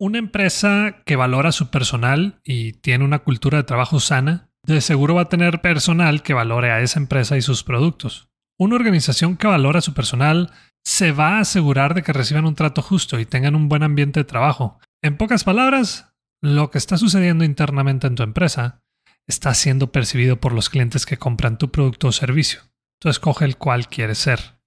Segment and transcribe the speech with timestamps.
[0.00, 5.16] Una empresa que valora su personal y tiene una cultura de trabajo sana, de seguro
[5.16, 8.28] va a tener personal que valore a esa empresa y sus productos.
[8.56, 10.52] Una organización que valora su personal
[10.84, 14.20] se va a asegurar de que reciban un trato justo y tengan un buen ambiente
[14.20, 14.78] de trabajo.
[15.02, 18.84] En pocas palabras, lo que está sucediendo internamente en tu empresa
[19.26, 22.60] está siendo percibido por los clientes que compran tu producto o servicio.
[23.00, 24.58] Tú escoge el cual quieres ser.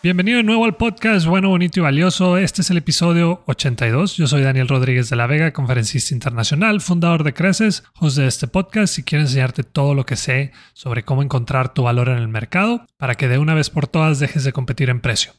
[0.00, 2.38] Bienvenido de nuevo al podcast Bueno, Bonito y Valioso.
[2.38, 4.16] Este es el episodio 82.
[4.16, 8.46] Yo soy Daniel Rodríguez de la Vega, conferencista internacional, fundador de Creces, host de este
[8.46, 12.28] podcast y quiero enseñarte todo lo que sé sobre cómo encontrar tu valor en el
[12.28, 15.32] mercado para que de una vez por todas dejes de competir en precio.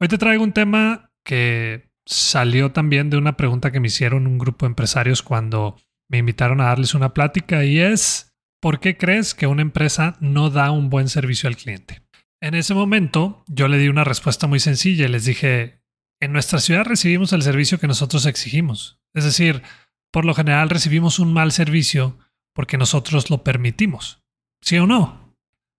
[0.00, 4.38] Hoy te traigo un tema que salió también de una pregunta que me hicieron un
[4.38, 5.76] grupo de empresarios cuando
[6.08, 10.50] me invitaron a darles una plática y es ¿por qué crees que una empresa no
[10.50, 12.02] da un buen servicio al cliente?
[12.46, 15.82] En ese momento yo le di una respuesta muy sencilla y les dije,
[16.22, 19.00] en nuestra ciudad recibimos el servicio que nosotros exigimos.
[19.16, 19.64] Es decir,
[20.12, 22.20] por lo general recibimos un mal servicio
[22.54, 24.22] porque nosotros lo permitimos.
[24.62, 25.34] ¿Sí o no?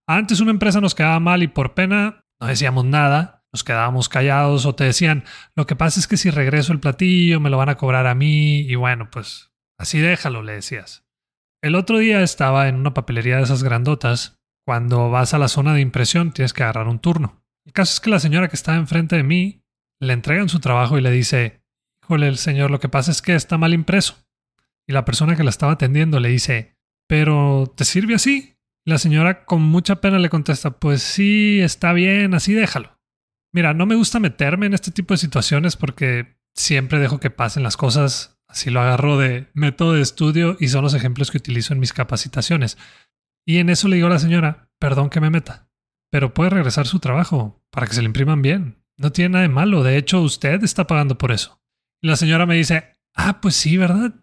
[0.10, 4.66] Antes una empresa nos quedaba mal y por pena no decíamos nada, nos quedábamos callados
[4.66, 5.24] o te decían,
[5.56, 8.14] lo que pasa es que si regreso el platillo me lo van a cobrar a
[8.14, 11.06] mí y bueno, pues así déjalo, le decías.
[11.64, 14.37] El otro día estaba en una papelería de esas grandotas
[14.68, 17.42] cuando vas a la zona de impresión tienes que agarrar un turno.
[17.66, 19.62] El caso es que la señora que está enfrente de mí
[20.02, 21.62] le entregan su trabajo y le dice,
[22.04, 24.18] híjole, el señor, lo que pasa es que está mal impreso.
[24.86, 26.76] Y la persona que la estaba atendiendo le dice,
[27.08, 28.58] pero ¿te sirve así?
[28.84, 33.00] La señora con mucha pena le contesta, pues sí, está bien, así déjalo.
[33.54, 37.64] Mira, no me gusta meterme en este tipo de situaciones porque siempre dejo que pasen
[37.64, 41.72] las cosas, así lo agarro de método de estudio y son los ejemplos que utilizo
[41.72, 42.78] en mis capacitaciones.
[43.48, 45.70] Y en eso le digo a la señora, perdón que me meta,
[46.12, 48.84] pero puede regresar su trabajo para que se le impriman bien.
[48.98, 51.62] No tiene nada de malo, de hecho usted está pagando por eso.
[52.02, 54.14] La señora me dice, ah, pues sí, ¿verdad?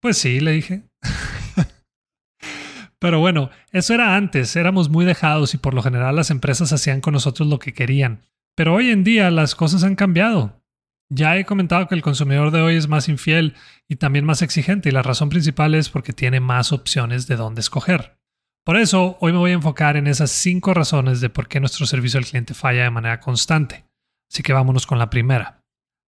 [0.00, 0.84] Pues sí, le dije.
[3.00, 7.00] Pero bueno, eso era antes, éramos muy dejados y por lo general las empresas hacían
[7.00, 8.22] con nosotros lo que querían.
[8.54, 10.62] Pero hoy en día las cosas han cambiado.
[11.08, 13.56] Ya he comentado que el consumidor de hoy es más infiel
[13.88, 17.62] y también más exigente y la razón principal es porque tiene más opciones de dónde
[17.62, 18.19] escoger.
[18.64, 21.86] Por eso, hoy me voy a enfocar en esas cinco razones de por qué nuestro
[21.86, 23.86] servicio al cliente falla de manera constante.
[24.30, 25.64] Así que vámonos con la primera.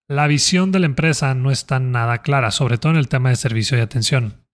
[0.08, 3.36] La visión de la empresa no está nada clara, sobre todo en el tema de
[3.36, 4.44] servicio y atención.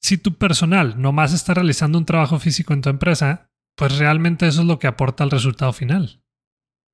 [0.00, 4.60] Si tu personal nomás está realizando un trabajo físico en tu empresa, pues realmente eso
[4.60, 6.22] es lo que aporta al resultado final.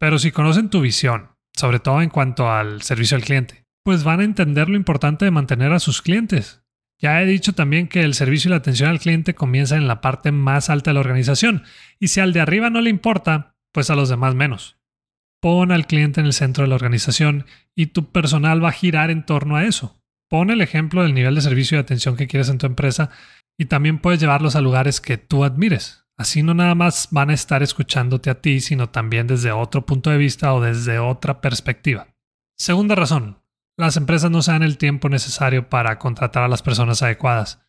[0.00, 4.20] Pero si conocen tu visión, sobre todo en cuanto al servicio al cliente, pues van
[4.20, 6.63] a entender lo importante de mantener a sus clientes
[6.98, 10.00] ya he dicho también que el servicio y la atención al cliente comienza en la
[10.00, 11.64] parte más alta de la organización,
[11.98, 14.78] y si al de arriba no le importa, pues a los demás menos.
[15.40, 17.44] Pon al cliente en el centro de la organización
[17.74, 20.00] y tu personal va a girar en torno a eso.
[20.30, 23.10] Pon el ejemplo del nivel de servicio y atención que quieres en tu empresa
[23.58, 26.06] y también puedes llevarlos a lugares que tú admires.
[26.16, 30.10] Así no nada más van a estar escuchándote a ti, sino también desde otro punto
[30.10, 32.08] de vista o desde otra perspectiva.
[32.56, 33.38] Segunda razón,
[33.76, 37.60] las empresas no se dan el tiempo necesario para contratar a las personas adecuadas.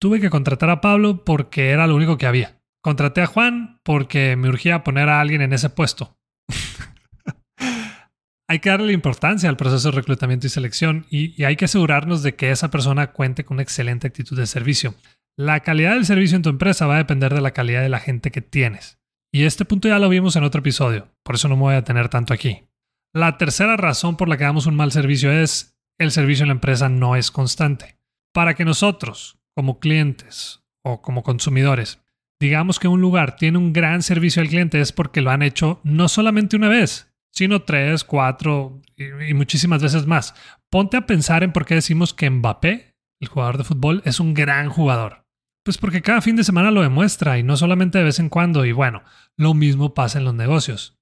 [0.00, 2.60] Tuve que contratar a Pablo porque era lo único que había.
[2.82, 6.18] Contraté a Juan porque me urgía poner a alguien en ese puesto.
[8.48, 12.22] hay que darle importancia al proceso de reclutamiento y selección y, y hay que asegurarnos
[12.22, 14.94] de que esa persona cuente con una excelente actitud de servicio.
[15.36, 18.00] La calidad del servicio en tu empresa va a depender de la calidad de la
[18.00, 18.98] gente que tienes.
[19.32, 21.76] Y este punto ya lo vimos en otro episodio, por eso no me voy a
[21.76, 22.68] detener tanto aquí.
[23.14, 26.54] La tercera razón por la que damos un mal servicio es el servicio en la
[26.54, 27.96] empresa no es constante.
[28.32, 32.00] Para que nosotros, como clientes o como consumidores,
[32.40, 35.80] digamos que un lugar tiene un gran servicio al cliente es porque lo han hecho
[35.84, 40.34] no solamente una vez, sino tres, cuatro y, muchísimas veces más.
[40.68, 44.34] Ponte a pensar en por qué decimos que Mbappé, el jugador de fútbol, es un
[44.34, 45.24] gran jugador.
[45.64, 48.64] Pues porque cada fin de semana lo demuestra y no solamente de vez en cuando.
[48.64, 49.04] Y bueno,
[49.36, 50.93] lo mismo pasa en los negocios.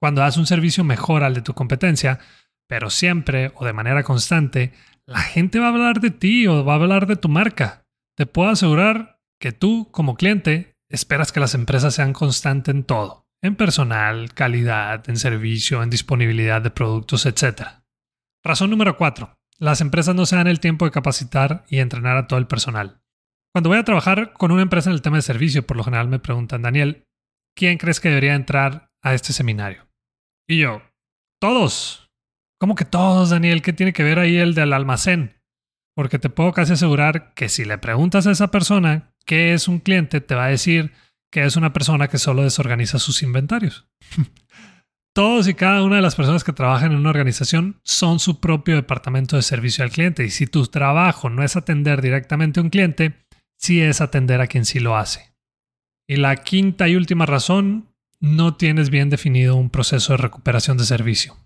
[0.00, 2.18] Cuando das un servicio mejor al de tu competencia,
[2.68, 4.72] pero siempre o de manera constante,
[5.06, 7.84] la gente va a hablar de ti o va a hablar de tu marca.
[8.16, 13.26] Te puedo asegurar que tú, como cliente, esperas que las empresas sean constantes en todo,
[13.42, 17.82] en personal, calidad, en servicio, en disponibilidad de productos, etc.
[18.44, 19.34] Razón número 4.
[19.58, 23.00] Las empresas no se dan el tiempo de capacitar y entrenar a todo el personal.
[23.54, 26.08] Cuando voy a trabajar con una empresa en el tema de servicio, por lo general
[26.08, 27.04] me preguntan, Daniel,
[27.54, 29.85] ¿quién crees que debería entrar a este seminario?
[30.48, 30.82] Y yo,
[31.40, 32.08] todos.
[32.60, 33.62] ¿Cómo que todos, Daniel?
[33.62, 35.42] ¿Qué tiene que ver ahí el del almacén?
[35.94, 39.80] Porque te puedo casi asegurar que si le preguntas a esa persona qué es un
[39.80, 40.92] cliente, te va a decir
[41.32, 43.88] que es una persona que solo desorganiza sus inventarios.
[45.14, 48.76] Todos y cada una de las personas que trabajan en una organización son su propio
[48.76, 52.68] departamento de servicio al cliente y si tu trabajo no es atender directamente a un
[52.68, 53.24] cliente,
[53.58, 55.34] sí es atender a quien sí lo hace.
[56.06, 60.84] Y la quinta y última razón, no tienes bien definido un proceso de recuperación de
[60.84, 61.36] servicio.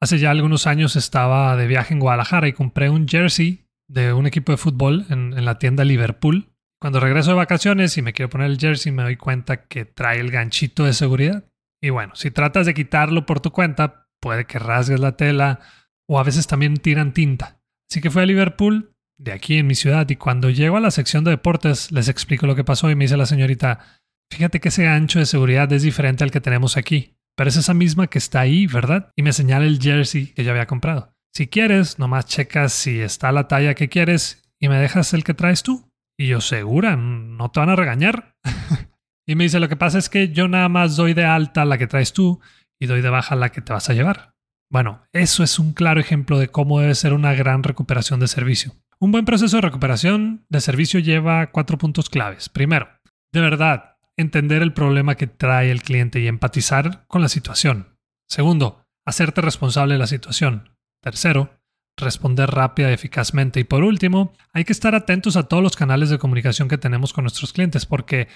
[0.00, 4.26] Hace ya algunos años estaba de viaje en Guadalajara y compré un jersey de un
[4.26, 8.50] equipo de fútbol en, la tienda Liverpool cuando regreso de vacaciones y me quiero poner
[8.50, 11.44] el jersey, me doy cuenta que trae el ganchito de seguridad.
[11.82, 15.60] Y bueno, si tratas de quitarlo por tu cuenta, puede que rasgues la tela
[16.08, 17.60] o a veces también tiran tinta.
[17.90, 20.90] Así que fui a Liverpool, de aquí en mi ciudad, y cuando llego a la
[20.90, 23.99] sección de deportes les explico lo que pasó y me dice la señorita,
[24.30, 27.74] fíjate que ese gancho de seguridad es diferente al que tenemos aquí, pero es esa
[27.74, 29.10] misma que está ahí, ¿verdad?
[29.16, 31.12] Y me señala el jersey que yo había comprado.
[31.34, 35.34] Si quieres, nomás checas si está la talla que quieres y me dejas el que
[35.34, 35.88] traes tú.
[36.18, 38.34] Y yo, segura, no te van a regañar.
[39.26, 41.78] y me dice, lo que pasa es que yo nada más doy de alta la
[41.78, 42.40] que traes tú
[42.78, 44.34] y doy de baja la que te vas a llevar.
[44.70, 48.72] Bueno, eso es un claro ejemplo de cómo debe ser una gran recuperación de servicio.
[48.98, 52.48] Un buen proceso de recuperación de servicio lleva cuatro puntos claves.
[52.48, 52.88] Primero,
[53.32, 53.89] de verdad,
[54.20, 57.98] entender el problema que trae el cliente y empatizar con la situación.
[58.28, 60.70] Segundo, hacerte responsable de la situación.
[61.02, 61.50] Tercero,
[61.96, 63.60] responder rápida y eficazmente.
[63.60, 67.12] Y por último, hay que estar atentos a todos los canales de comunicación que tenemos
[67.12, 68.28] con nuestros clientes porque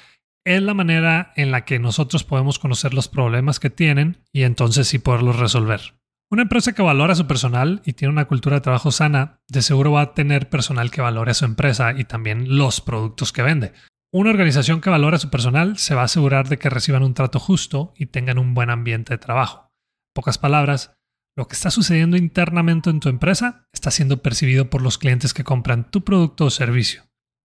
[0.45, 4.89] es la manera en la que nosotros podemos conocer los problemas que tienen y entonces
[4.89, 5.95] sí poderlos resolver.
[6.31, 9.63] Una empresa que valora a su personal y tiene una cultura de trabajo sana, de
[9.63, 13.43] seguro va a tener personal que valore a su empresa y también los productos que
[13.43, 13.73] vende.
[14.17, 17.15] Una organización que valora a su personal se va a asegurar de que reciban un
[17.15, 19.73] trato justo y tengan un buen ambiente de trabajo.
[20.15, 20.97] pocas palabras,
[21.37, 25.43] lo que está sucediendo internamente en tu empresa está siendo percibido por los clientes que
[25.43, 27.03] compran tu producto o servicio.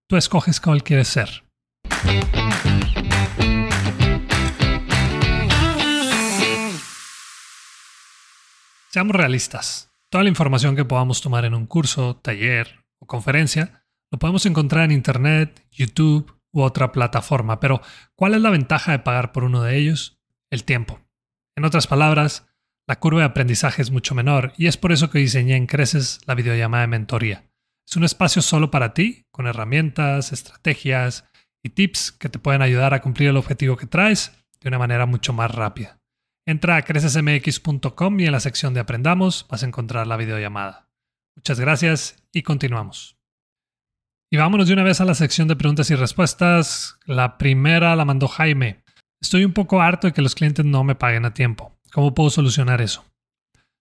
[0.07, 1.43] Tú escoges cuál quieres ser.
[8.91, 9.89] Seamos realistas.
[10.11, 14.85] Toda la información que podamos tomar en un curso, taller o conferencia lo podemos encontrar
[14.85, 17.81] en Internet, YouTube u otra plataforma, pero
[18.15, 20.19] ¿cuál es la ventaja de pagar por uno de ellos?
[20.49, 20.99] El tiempo.
[21.55, 22.47] En otras palabras,
[22.87, 26.21] la curva de aprendizaje es mucho menor y es por eso que diseñé en Creces
[26.25, 27.49] la videollamada de mentoría.
[27.87, 31.25] Es un espacio solo para ti, con herramientas, estrategias
[31.61, 35.05] y tips que te pueden ayudar a cumplir el objetivo que traes de una manera
[35.05, 35.99] mucho más rápida.
[36.45, 40.89] Entra a crecesmx.com y en la sección de Aprendamos vas a encontrar la videollamada.
[41.35, 43.18] Muchas gracias y continuamos.
[44.31, 46.99] Y vámonos de una vez a la sección de preguntas y respuestas.
[47.05, 48.83] La primera la mandó Jaime.
[49.19, 51.75] Estoy un poco harto de que los clientes no me paguen a tiempo.
[51.91, 53.03] ¿Cómo puedo solucionar eso?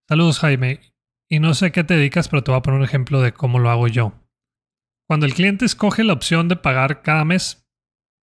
[0.09, 0.81] Saludos Jaime.
[1.29, 3.59] Y no sé qué te dedicas, pero te voy a poner un ejemplo de cómo
[3.59, 4.15] lo hago yo.
[5.07, 7.69] Cuando el cliente escoge la opción de pagar cada mes,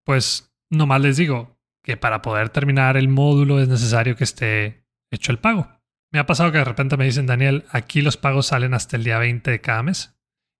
[0.04, 5.32] pues nomás les digo que para poder terminar el módulo es necesario que esté hecho
[5.32, 5.70] el pago.
[6.12, 9.04] Me ha pasado que de repente me dicen, Daniel, aquí los pagos salen hasta el
[9.04, 10.15] día 20 de cada mes.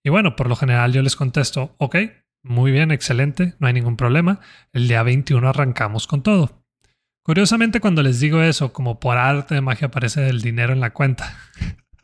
[0.06, 1.96] Y bueno, por lo general yo les contesto, ok,
[2.44, 4.40] muy bien, excelente, no hay ningún problema.
[4.72, 6.64] El día 21 arrancamos con todo.
[7.24, 10.94] Curiosamente, cuando les digo eso, como por arte de magia aparece el dinero en la
[10.94, 11.36] cuenta.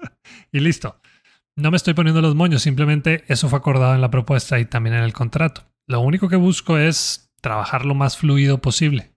[0.52, 1.00] y listo.
[1.56, 4.96] No me estoy poniendo los moños, simplemente eso fue acordado en la propuesta y también
[4.96, 5.72] en el contrato.
[5.88, 9.12] Lo único que busco es trabajar lo más fluido posible.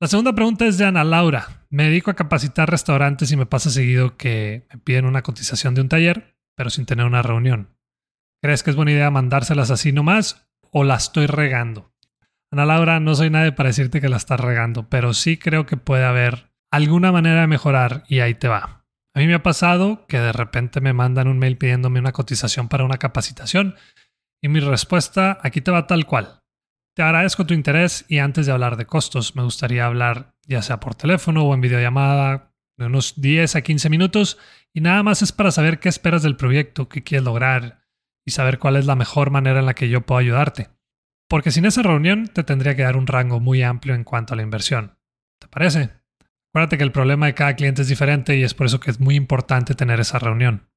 [0.00, 1.66] La segunda pregunta es de Ana Laura.
[1.70, 5.80] Me dedico a capacitar restaurantes y me pasa seguido que me piden una cotización de
[5.80, 7.75] un taller, pero sin tener una reunión.
[8.46, 11.92] ¿Crees que es buena idea mandárselas así nomás o la estoy regando?
[12.52, 15.76] Ana Laura, no soy nadie para decirte que la estás regando, pero sí creo que
[15.76, 18.86] puede haber alguna manera de mejorar y ahí te va.
[19.14, 22.68] A mí me ha pasado que de repente me mandan un mail pidiéndome una cotización
[22.68, 23.74] para una capacitación
[24.40, 26.38] y mi respuesta aquí te va tal cual.
[26.94, 30.78] Te agradezco tu interés y antes de hablar de costos me gustaría hablar ya sea
[30.78, 34.38] por teléfono o en videollamada de unos 10 a 15 minutos
[34.72, 37.85] y nada más es para saber qué esperas del proyecto, qué quieres lograr
[38.26, 40.68] y saber cuál es la mejor manera en la que yo puedo ayudarte.
[41.28, 44.36] Porque sin esa reunión te tendría que dar un rango muy amplio en cuanto a
[44.36, 44.98] la inversión.
[45.40, 45.90] ¿Te parece?
[46.50, 49.00] Acuérdate que el problema de cada cliente es diferente y es por eso que es
[49.00, 50.68] muy importante tener esa reunión.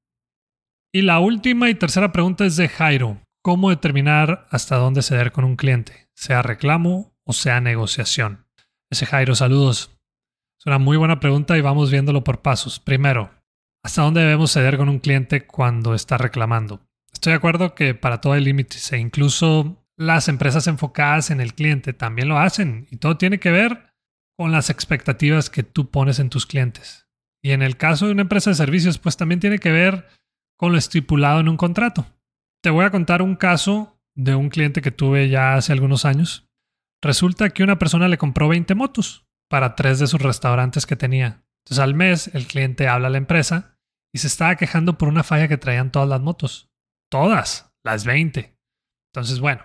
[0.92, 3.20] Y la última y tercera pregunta es de Jairo.
[3.42, 6.08] ¿Cómo determinar hasta dónde ceder con un cliente?
[6.14, 8.46] Sea reclamo o sea negociación.
[8.90, 9.96] Ese Jairo, saludos.
[10.58, 12.80] Es una muy buena pregunta y vamos viéndolo por pasos.
[12.80, 13.30] Primero,
[13.82, 16.80] ¿Hasta dónde debemos ceder con un cliente cuando está reclamando?
[17.12, 21.54] Estoy de acuerdo que para todo hay límites e incluso las empresas enfocadas en el
[21.54, 23.90] cliente también lo hacen y todo tiene que ver
[24.38, 27.06] con las expectativas que tú pones en tus clientes.
[27.42, 30.08] Y en el caso de una empresa de servicios, pues también tiene que ver
[30.56, 32.06] con lo estipulado en un contrato.
[32.62, 36.48] Te voy a contar un caso de un cliente que tuve ya hace algunos años.
[37.02, 41.44] Resulta que una persona le compró 20 motos para tres de sus restaurantes que tenía.
[41.64, 43.78] Entonces al mes el cliente habla a la empresa
[44.12, 46.69] y se estaba quejando por una falla que traían todas las motos.
[47.10, 48.56] Todas, las 20.
[49.12, 49.62] Entonces, bueno,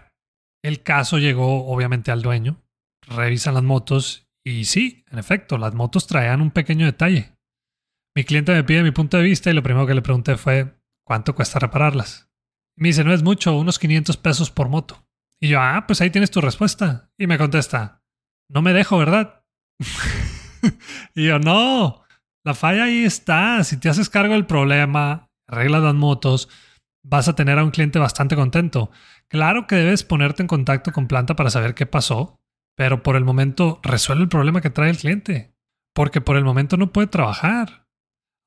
[0.63, 2.63] el caso llegó obviamente al dueño.
[3.07, 7.35] Revisan las motos y sí, en efecto, las motos traían un pequeño detalle.
[8.15, 10.79] Mi cliente me pide mi punto de vista y lo primero que le pregunté fue,
[11.05, 12.31] ¿cuánto cuesta repararlas?
[12.77, 15.05] Me dice, no es mucho, unos 500 pesos por moto.
[15.41, 17.11] Y yo, ah, pues ahí tienes tu respuesta.
[17.17, 18.03] Y me contesta,
[18.49, 19.43] no me dejo, ¿verdad?
[21.15, 22.03] y yo, no,
[22.43, 23.63] la falla ahí está.
[23.63, 26.49] Si te haces cargo del problema, arreglas las motos,
[27.07, 28.89] vas a tener a un cliente bastante contento.
[29.27, 32.39] Claro que debes ponerte en contacto con planta para saber qué pasó,
[32.75, 35.53] pero por el momento resuelve el problema que trae el cliente,
[35.93, 37.87] porque por el momento no puede trabajar.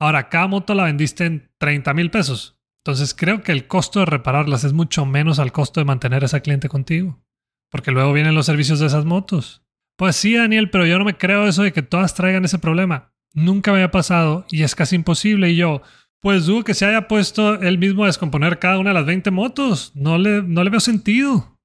[0.01, 2.59] Ahora, cada moto la vendiste en 30 mil pesos.
[2.85, 6.27] Entonces creo que el costo de repararlas es mucho menos al costo de mantener a
[6.27, 7.23] ese cliente contigo,
[7.71, 9.63] porque luego vienen los servicios de esas motos.
[9.97, 13.13] Pues sí, Daniel, pero yo no me creo eso de que todas traigan ese problema.
[13.35, 15.51] Nunca me ha pasado y es casi imposible.
[15.51, 15.83] Y yo,
[16.21, 19.31] pues dudo que se haya puesto él mismo a descomponer cada una de las 20
[19.31, 19.93] motos.
[19.95, 21.59] No le, no le veo sentido.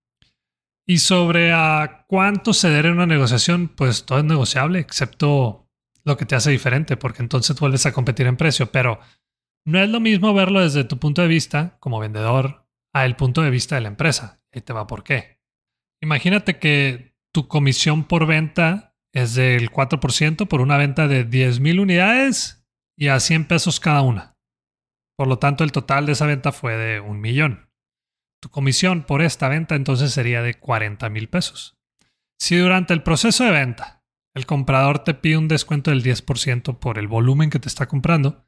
[0.86, 5.70] Y sobre a cuánto ceder en una negociación, pues todo es negociable, excepto
[6.04, 8.72] lo que te hace diferente, porque entonces vuelves a competir en precio.
[8.72, 9.00] Pero
[9.66, 13.42] no es lo mismo verlo desde tu punto de vista como vendedor a el punto
[13.42, 14.42] de vista de la empresa.
[14.52, 15.40] Ahí te va por qué.
[16.02, 22.66] Imagínate que tu comisión por venta es del 4% por una venta de 10.000 unidades
[22.98, 24.33] y a 100 pesos cada una.
[25.18, 27.70] Por lo tanto, el total de esa venta fue de un millón.
[28.42, 31.78] Tu comisión por esta venta entonces sería de 40 mil pesos.
[32.40, 34.04] Si durante el proceso de venta
[34.36, 38.46] el comprador te pide un descuento del 10% por el volumen que te está comprando,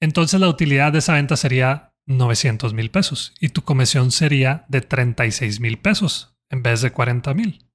[0.00, 4.80] entonces la utilidad de esa venta sería 900 mil pesos y tu comisión sería de
[4.80, 7.66] 36 mil pesos en vez de 40 mil.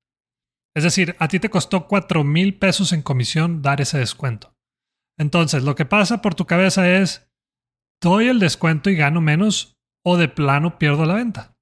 [0.75, 4.55] Es decir, a ti te costó 4 mil pesos en comisión dar ese descuento.
[5.17, 7.29] Entonces, lo que pasa por tu cabeza es,
[8.01, 11.55] doy el descuento y gano menos o de plano pierdo la venta.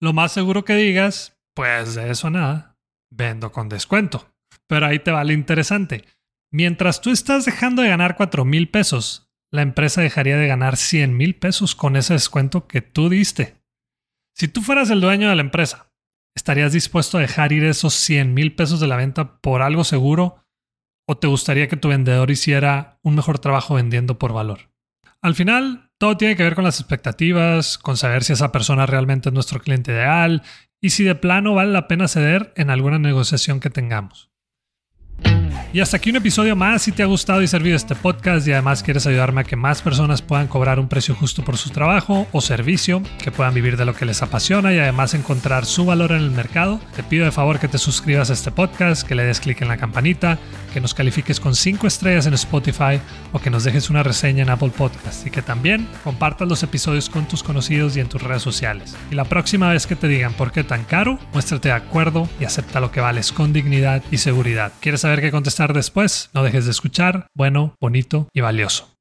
[0.00, 2.78] Lo más seguro que digas, pues de eso nada,
[3.10, 4.32] vendo con descuento.
[4.66, 6.04] Pero ahí te va lo interesante.
[6.50, 11.16] Mientras tú estás dejando de ganar 4 mil pesos, la empresa dejaría de ganar 100
[11.16, 13.56] mil pesos con ese descuento que tú diste.
[14.34, 15.92] Si tú fueras el dueño de la empresa
[16.34, 20.46] ¿Estarías dispuesto a dejar ir esos 100 mil pesos de la venta por algo seguro?
[21.06, 24.71] ¿O te gustaría que tu vendedor hiciera un mejor trabajo vendiendo por valor?
[25.22, 29.28] Al final, todo tiene que ver con las expectativas, con saber si esa persona realmente
[29.28, 30.42] es nuestro cliente ideal
[30.80, 34.32] y si de plano vale la pena ceder en alguna negociación que tengamos.
[35.72, 36.82] Y hasta aquí un episodio más.
[36.82, 39.80] Si te ha gustado y servido este podcast y además quieres ayudarme a que más
[39.80, 43.84] personas puedan cobrar un precio justo por su trabajo o servicio, que puedan vivir de
[43.84, 47.32] lo que les apasiona y además encontrar su valor en el mercado, te pido de
[47.32, 50.38] favor que te suscribas a este podcast, que le des clic en la campanita,
[50.72, 53.00] que nos califiques con 5 estrellas en Spotify
[53.32, 57.08] o que nos dejes una reseña en Apple Podcast y que también compartas los episodios
[57.08, 58.94] con tus conocidos y en tus redes sociales.
[59.10, 62.44] Y la próxima vez que te digan por qué tan caro, muéstrate de acuerdo y
[62.44, 64.72] acepta lo que vales con dignidad y seguridad.
[64.80, 65.72] ¿Quieres saber qué contestar?
[65.72, 68.92] después, no dejes de escuchar, bueno, bonito y valioso.